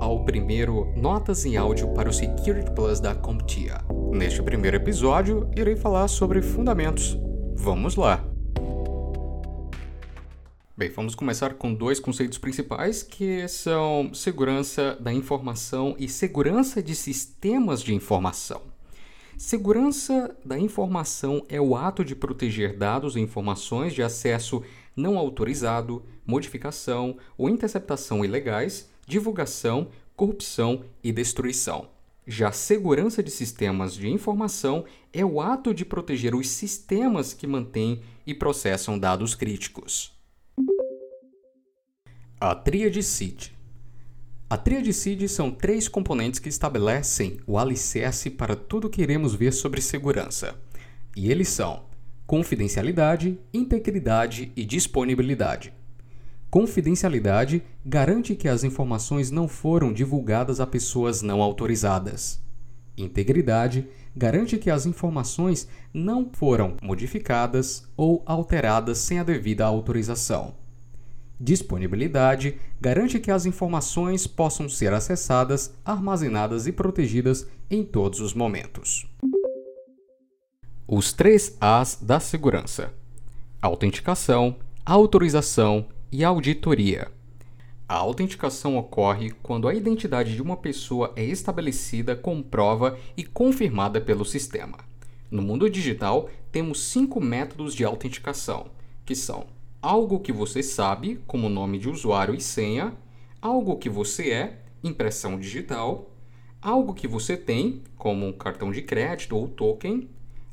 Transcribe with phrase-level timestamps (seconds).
[0.00, 3.80] ao primeiro Notas em Áudio para o Security Plus da CompTIA.
[4.12, 7.18] Neste primeiro episódio, irei falar sobre fundamentos.
[7.56, 8.24] Vamos lá!
[10.76, 16.94] Bem, vamos começar com dois conceitos principais que são segurança da informação e segurança de
[16.94, 18.60] sistemas de informação.
[19.36, 24.62] Segurança da informação é o ato de proteger dados e informações de acesso
[24.96, 31.88] não autorizado, modificação ou interceptação ilegais, divulgação, corrupção e destruição.
[32.26, 38.02] Já segurança de sistemas de informação é o ato de proteger os sistemas que mantêm
[38.26, 40.12] e processam dados críticos.
[42.40, 43.54] A tríade CID
[44.48, 49.52] a tríade CID são três componentes que estabelecem o alicerce para tudo que iremos ver
[49.52, 50.54] sobre segurança.
[51.16, 51.86] E eles são
[52.24, 55.72] confidencialidade, integridade e disponibilidade.
[56.54, 62.40] Confidencialidade garante que as informações não foram divulgadas a pessoas não autorizadas.
[62.96, 70.54] Integridade garante que as informações não foram modificadas ou alteradas sem a devida autorização.
[71.40, 79.08] Disponibilidade garante que as informações possam ser acessadas, armazenadas e protegidas em todos os momentos.
[80.86, 82.94] Os três As da segurança:
[83.60, 84.54] autenticação,
[84.86, 87.10] autorização e auditoria.
[87.86, 94.24] A autenticação ocorre quando a identidade de uma pessoa é estabelecida, comprova e confirmada pelo
[94.24, 94.78] sistema.
[95.30, 98.66] No mundo digital, temos cinco métodos de autenticação,
[99.04, 99.46] que são
[99.82, 102.94] algo que você sabe, como nome de usuário e senha,
[103.42, 106.10] algo que você é, impressão digital,
[106.62, 110.08] algo que você tem, como um cartão de crédito ou token,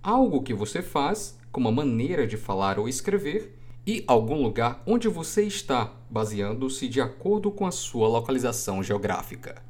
[0.00, 3.55] algo que você faz, como a maneira de falar ou escrever,
[3.86, 9.62] e algum lugar onde você está, baseando-se de acordo com a sua localização geográfica.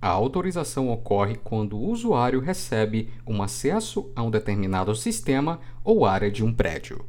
[0.00, 6.30] A autorização ocorre quando o usuário recebe um acesso a um determinado sistema ou área
[6.30, 7.04] de um prédio.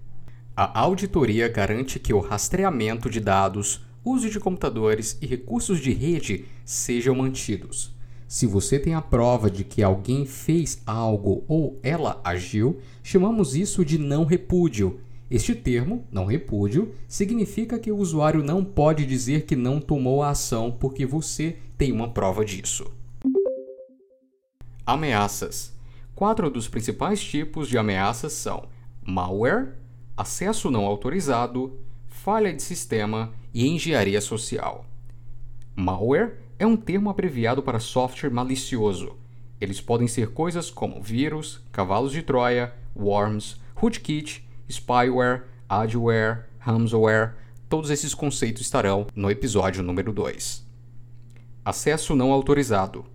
[0.56, 6.46] A auditoria garante que o rastreamento de dados, uso de computadores e recursos de rede
[6.64, 7.92] sejam mantidos.
[8.28, 13.84] Se você tem a prova de que alguém fez algo ou ela agiu, chamamos isso
[13.84, 15.00] de não repúdio.
[15.30, 20.30] Este termo, não repúdio, significa que o usuário não pode dizer que não tomou a
[20.30, 22.86] ação porque você tem uma prova disso.
[24.86, 25.74] Ameaças.
[26.14, 28.68] Quatro dos principais tipos de ameaças são
[29.06, 29.74] malware,
[30.16, 34.86] acesso não autorizado, falha de sistema e engenharia social.
[35.76, 39.18] Malware é um termo abreviado para software malicioso.
[39.60, 47.34] Eles podem ser coisas como vírus, cavalos de Troia, worms, rootkit, spyware, adware, ransomware.
[47.70, 50.66] Todos esses conceitos estarão no episódio número 2.
[51.66, 53.06] Acesso não autorizado.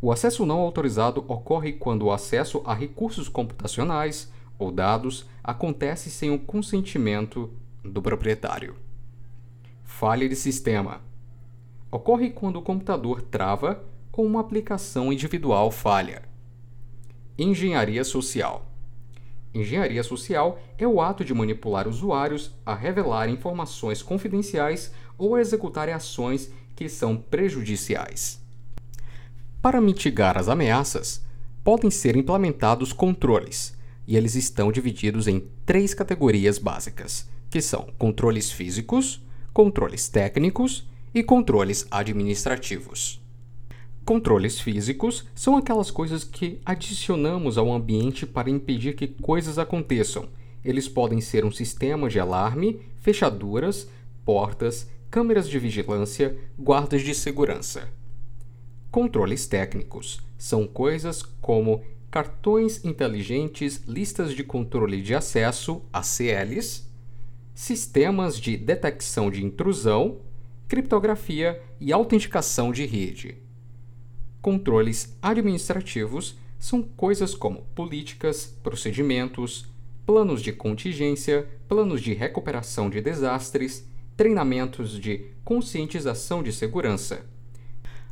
[0.00, 6.30] O acesso não autorizado ocorre quando o acesso a recursos computacionais, ou dados acontece sem
[6.30, 7.50] o consentimento
[7.82, 8.76] do proprietário.
[9.84, 11.00] Falha de sistema
[11.90, 16.22] ocorre quando o computador trava ou uma aplicação individual falha.
[17.38, 18.69] Engenharia social.
[19.52, 25.88] Engenharia social é o ato de manipular usuários a revelar informações confidenciais ou a executar
[25.88, 28.40] ações que são prejudiciais.
[29.60, 31.22] Para mitigar as ameaças,
[31.64, 38.50] podem ser implementados controles e eles estão divididos em três categorias básicas, que são controles
[38.50, 39.22] físicos,
[39.52, 43.20] controles técnicos e controles administrativos.
[44.04, 50.28] Controles físicos são aquelas coisas que adicionamos ao ambiente para impedir que coisas aconteçam.
[50.64, 53.88] Eles podem ser um sistema de alarme, fechaduras,
[54.24, 57.88] portas, câmeras de vigilância, guardas de segurança.
[58.90, 66.88] Controles técnicos são coisas como cartões inteligentes, listas de controle de acesso, ACLs,
[67.54, 70.18] sistemas de detecção de intrusão,
[70.66, 73.36] criptografia e autenticação de rede.
[74.40, 79.66] Controles administrativos são coisas como políticas, procedimentos,
[80.04, 87.24] planos de contingência, planos de recuperação de desastres, treinamentos de conscientização de segurança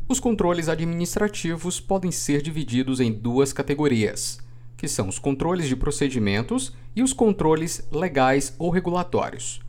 [0.09, 4.41] os controles administrativos podem ser divididos em duas categorias,
[4.75, 9.61] que são os controles de procedimentos e os controles legais ou regulatórios.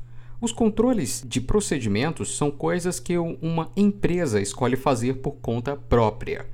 [0.42, 6.46] Os controles de procedimentos são coisas que uma empresa escolhe fazer por conta própria.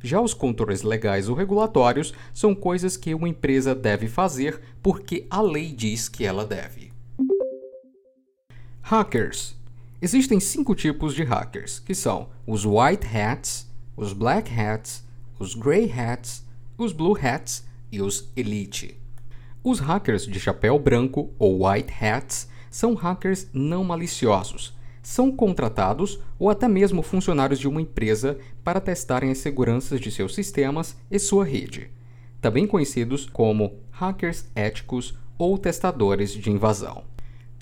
[0.00, 5.40] Já os controles legais ou regulatórios são coisas que uma empresa deve fazer porque a
[5.40, 6.92] lei diz que ela deve.
[8.80, 9.56] Hackers
[10.00, 15.04] Existem cinco tipos de hackers, que são os White Hats, os Black Hats,
[15.38, 16.44] os Grey Hats,
[16.76, 19.00] os Blue Hats e os Elite.
[19.62, 24.74] Os hackers de chapéu branco ou White Hats são hackers não maliciosos.
[25.02, 30.34] São contratados ou até mesmo funcionários de uma empresa para testarem as seguranças de seus
[30.34, 31.90] sistemas e sua rede,
[32.40, 37.04] também conhecidos como hackers éticos ou testadores de invasão.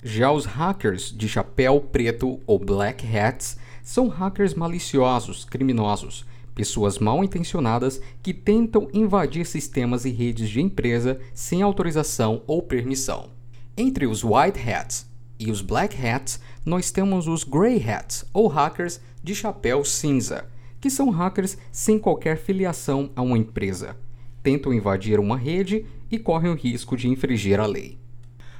[0.01, 6.25] Já os hackers de chapéu preto ou black hats são hackers maliciosos, criminosos,
[6.55, 13.40] pessoas mal intencionadas que tentam invadir sistemas e redes de empresa sem autorização ou permissão.
[13.77, 15.09] Entre os white hats
[15.39, 20.45] e os black hats, nós temos os grey hats ou hackers de chapéu cinza,
[20.79, 23.95] que são hackers sem qualquer filiação a uma empresa.
[24.43, 27.97] Tentam invadir uma rede e correm o risco de infringir a lei.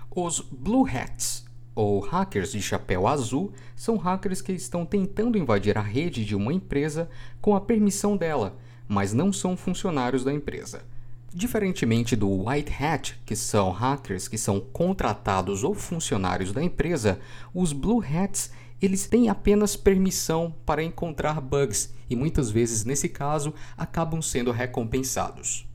[0.09, 5.81] Os Blue Hats, ou hackers de chapéu azul, são hackers que estão tentando invadir a
[5.81, 7.09] rede de uma empresa
[7.41, 10.83] com a permissão dela, mas não são funcionários da empresa.
[11.33, 17.19] Diferentemente do White Hat, que são hackers que são contratados ou funcionários da empresa,
[17.54, 18.51] os Blue Hats
[18.81, 25.66] eles têm apenas permissão para encontrar bugs e muitas vezes, nesse caso, acabam sendo recompensados.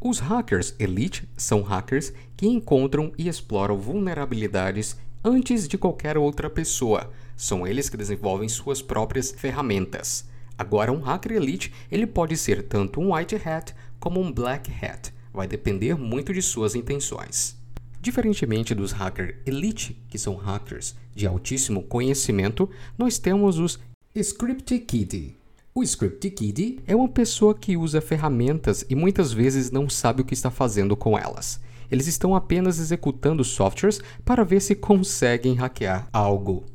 [0.00, 7.12] Os hackers elite são hackers que encontram e exploram vulnerabilidades antes de qualquer outra pessoa.
[7.36, 10.28] São eles que desenvolvem suas próprias ferramentas.
[10.56, 15.12] Agora, um hacker elite ele pode ser tanto um white hat como um black hat.
[15.32, 17.56] Vai depender muito de suas intenções.
[18.00, 22.68] Diferentemente dos hackers elite, que são hackers de altíssimo conhecimento,
[22.98, 23.78] nós temos os
[24.14, 25.36] script kiddie,
[25.72, 30.24] o Script Kiddie é uma pessoa que usa ferramentas e muitas vezes não sabe o
[30.24, 31.60] que está fazendo com elas.
[31.88, 36.66] Eles estão apenas executando softwares para ver se conseguem hackear algo.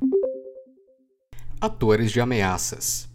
[1.60, 3.10] Atores de ameaças.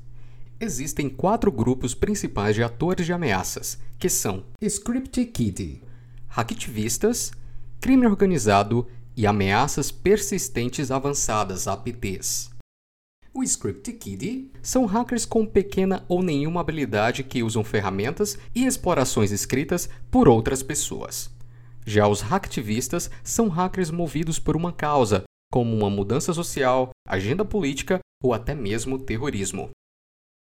[0.62, 5.82] Existem quatro grupos principais de atores de ameaças, que são Script Kiddie,
[6.28, 7.32] hacktivistas,
[7.80, 8.86] crime organizado
[9.16, 12.50] e ameaças persistentes avançadas, APTs.
[13.32, 19.30] O Script Kiddie são hackers com pequena ou nenhuma habilidade que usam ferramentas e explorações
[19.30, 21.30] escritas por outras pessoas.
[21.86, 27.98] Já os hacktivistas são hackers movidos por uma causa, como uma mudança social, agenda política
[28.22, 29.70] ou até mesmo terrorismo.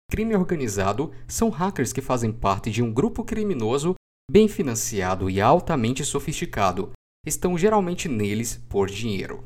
[0.10, 3.96] Crime organizado são hackers que fazem parte de um grupo criminoso
[4.32, 6.92] bem financiado e altamente sofisticado.
[7.26, 9.44] Estão geralmente neles por dinheiro.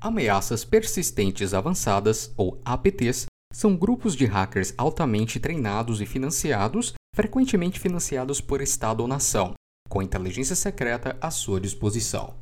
[0.00, 8.40] Ameaças persistentes avançadas, ou APTs, são grupos de hackers altamente treinados e financiados, frequentemente financiados
[8.40, 9.54] por Estado ou nação,
[9.88, 12.34] com inteligência secreta à sua disposição.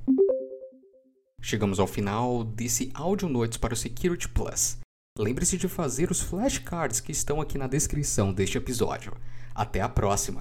[1.42, 4.78] Chegamos ao final desse áudio noites para o Security Plus.
[5.20, 9.12] Lembre-se de fazer os flashcards que estão aqui na descrição deste episódio.
[9.54, 10.38] Até a próxima!